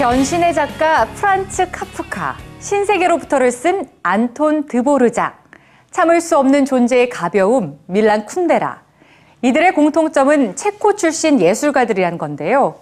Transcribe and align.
연신의 0.00 0.54
작가 0.54 1.06
프란츠 1.06 1.72
카프카, 1.72 2.36
신세계로부터를 2.60 3.50
쓴 3.50 3.88
안톤 4.04 4.66
드보르작, 4.66 5.42
참을 5.90 6.20
수 6.20 6.38
없는 6.38 6.66
존재의 6.66 7.08
가벼움, 7.08 7.80
밀란 7.86 8.24
쿤데라. 8.24 8.78
이들의 9.42 9.74
공통점은 9.74 10.54
체코 10.54 10.94
출신 10.94 11.40
예술가들이란 11.40 12.16
건데요. 12.16 12.76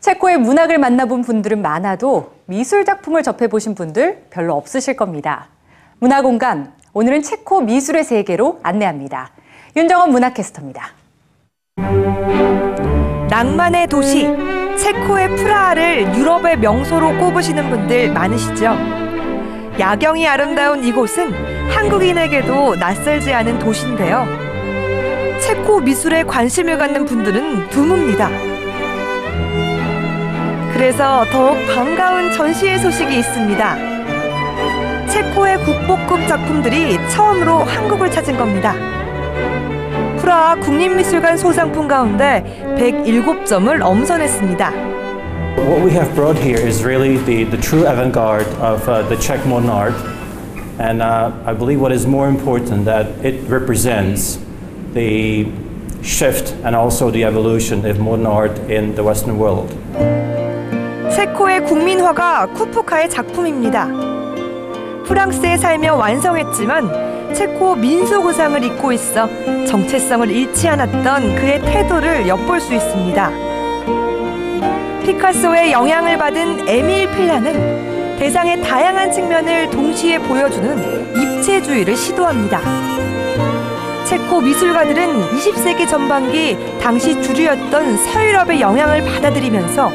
체코의 0.00 0.38
문학을 0.38 0.78
만나본 0.78 1.22
분들은 1.22 1.62
많아도 1.62 2.32
미술 2.46 2.84
작품을 2.84 3.22
접해보신 3.22 3.76
분들 3.76 4.24
별로 4.30 4.56
없으실 4.56 4.96
겁니다. 4.96 5.46
문화공감, 6.00 6.72
오늘은 6.94 7.22
체코 7.22 7.60
미술의 7.60 8.02
세계로 8.02 8.58
안내합니다. 8.64 9.30
윤정원 9.76 10.10
문화캐스터입니다. 10.10 10.88
낭만의 13.30 13.86
도시 13.86 14.55
체코의 14.76 15.36
프라하를 15.36 16.14
유럽의 16.14 16.58
명소로 16.58 17.18
꼽으시는 17.18 17.70
분들 17.70 18.12
많으시죠? 18.12 18.76
야경이 19.78 20.26
아름다운 20.26 20.84
이곳은 20.84 21.32
한국인에게도 21.70 22.76
낯설지 22.76 23.32
않은 23.32 23.58
도시인데요. 23.58 24.26
체코 25.40 25.80
미술에 25.80 26.22
관심을 26.24 26.78
갖는 26.78 27.04
분들은 27.04 27.68
드뭅니다. 27.68 28.28
그래서 30.72 31.24
더욱 31.30 31.56
반가운 31.74 32.32
전시회 32.32 32.78
소식이 32.78 33.18
있습니다. 33.18 33.76
체코의 35.08 35.58
국보급 35.64 36.26
작품들이 36.28 36.98
처음으로 37.10 37.58
한국을 37.60 38.10
찾은 38.10 38.36
겁니다. 38.36 38.74
프라하 40.16 40.56
국립미술관 40.56 41.36
소상품 41.36 41.88
가운데 41.88 42.42
107점을 42.78 43.82
엄선했습니다. 43.82 44.70
What 45.56 45.82
we 45.82 45.90
have 45.92 46.14
brought 46.14 46.38
here 46.38 46.60
is 46.60 46.84
really 46.84 47.16
the, 47.24 47.44
the 47.44 47.56
true 47.56 47.86
avant-garde 47.86 48.46
of 48.60 48.86
uh, 48.88 49.02
the 49.08 49.16
Czech 49.16 49.44
modern 49.46 49.70
art. 49.70 49.94
And 50.78 51.00
uh, 51.00 51.32
I 51.46 51.54
believe 51.54 51.80
what 51.80 51.92
is 51.92 52.06
more 52.06 52.28
important 52.28 52.84
that 52.84 53.06
it 53.24 53.40
represents 53.48 54.38
the 54.92 55.46
shift 56.02 56.52
and 56.64 56.76
also 56.76 57.10
the 57.10 57.24
evolution 57.24 57.86
of 57.86 57.98
modern 57.98 58.26
art 58.26 58.58
in 58.70 58.94
the 58.94 59.02
Western 59.02 59.38
world. 59.38 59.72
체코의 61.14 61.64
국민화가 61.64 62.46
쿠프카의 62.46 63.08
작품입니다. 63.08 63.88
프랑스에 65.06 65.56
살며 65.56 65.94
완성했지만 65.94 67.15
체코 67.34 67.74
민속의상을 67.74 68.62
입고 68.64 68.92
있어 68.92 69.28
정체성을 69.64 70.30
잃지 70.30 70.68
않았던 70.68 71.36
그의 71.36 71.60
태도를 71.60 72.28
엿볼 72.28 72.60
수 72.60 72.74
있습니다. 72.74 73.30
피카소의 75.04 75.72
영향을 75.72 76.18
받은 76.18 76.68
에밀 76.68 77.10
필라는 77.10 78.18
대상의 78.18 78.62
다양한 78.62 79.12
측면을 79.12 79.70
동시에 79.70 80.18
보여주는 80.18 81.16
입체주의를 81.16 81.96
시도합니다. 81.96 82.60
체코 84.04 84.40
미술가들은 84.40 85.20
20세기 85.36 85.88
전반기 85.88 86.56
당시 86.80 87.20
주류였던 87.22 87.96
서유럽의 87.98 88.60
영향을 88.60 89.04
받아들이면서 89.04 89.92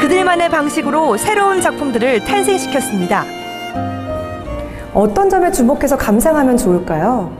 그들만의 0.00 0.50
방식으로 0.50 1.16
새로운 1.16 1.60
작품들을 1.60 2.20
탄생시켰습니다. 2.24 3.45
어떤 4.96 5.28
점에 5.28 5.50
주목해서 5.52 5.98
감상하면 5.98 6.56
좋을까요? 6.56 7.30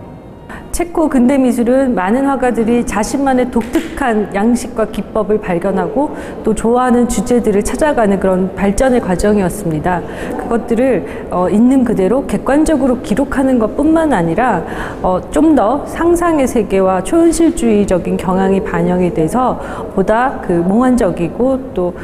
체코 0.72 1.08
근대 1.08 1.38
미술은 1.38 1.94
많은 1.94 2.26
화가들이 2.26 2.84
자신만의 2.84 3.50
독특한 3.50 4.34
양식과 4.34 4.88
기법을 4.88 5.40
발견하고 5.40 6.14
또 6.44 6.54
좋아하는 6.54 7.08
주제들을 7.08 7.64
찾아가는 7.64 8.20
그런 8.20 8.54
발전의 8.54 9.00
과정이었습니다. 9.00 10.02
그것들을 10.36 11.28
어, 11.30 11.48
있는 11.48 11.82
그대로 11.82 12.26
객관적으로 12.26 13.00
기록하는 13.00 13.58
것뿐만 13.58 14.12
아니라 14.12 14.62
어, 15.02 15.18
좀 15.30 15.56
더 15.56 15.86
상상의 15.86 16.46
세계와 16.46 17.04
초현실주의적인 17.04 18.18
경향이 18.18 18.62
반영이 18.64 19.14
돼서 19.14 19.58
보다 19.94 20.42
그 20.42 20.52
몽환적이고 20.52 21.70
또 21.72 21.94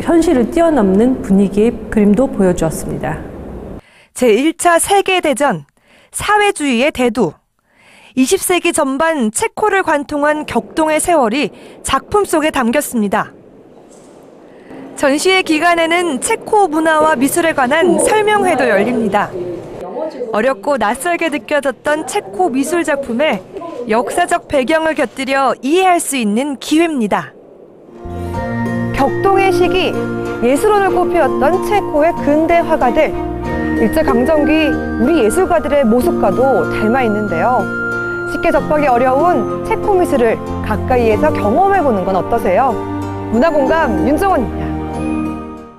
현실을 0.00 0.52
뛰어넘는 0.52 1.22
분위기의 1.22 1.72
그림도 1.90 2.28
보여주었습니다. 2.28 3.29
제1차 4.20 4.78
세계대전, 4.78 5.64
사회주의의 6.10 6.92
대두, 6.92 7.32
20세기 8.18 8.74
전반 8.74 9.30
체코를 9.30 9.82
관통한 9.82 10.44
격동의 10.44 11.00
세월이 11.00 11.50
작품 11.82 12.26
속에 12.26 12.50
담겼습니다. 12.50 13.32
전시회 14.96 15.40
기간에는 15.40 16.20
체코 16.20 16.68
문화와 16.68 17.16
미술에 17.16 17.54
관한 17.54 17.98
설명회도 17.98 18.68
열립니다. 18.68 19.30
어렵고 20.32 20.76
낯설게 20.76 21.30
느껴졌던 21.30 22.06
체코 22.06 22.50
미술 22.50 22.84
작품에 22.84 23.42
역사적 23.88 24.48
배경을 24.48 24.96
곁들여 24.96 25.54
이해할 25.62 25.98
수 25.98 26.16
있는 26.18 26.58
기회입니다. 26.58 27.32
격동의 28.94 29.52
시기 29.54 29.94
예술원을 30.42 30.90
꽃피웠던 30.90 31.64
체코의 31.66 32.12
근대 32.22 32.58
화가들 32.58 33.39
일제강점기 33.80 34.66
우리 35.00 35.24
예술가들의 35.24 35.84
모습과도 35.84 36.70
닮아 36.70 37.02
있는데요. 37.04 37.64
쉽게 38.30 38.50
접하기 38.50 38.86
어려운 38.86 39.64
체코 39.64 39.94
미술을 39.94 40.38
가까이에서 40.66 41.32
경험해보는 41.32 42.04
건 42.04 42.16
어떠세요? 42.16 42.72
문화공감 43.32 44.06
윤정원입니다. 44.06 44.79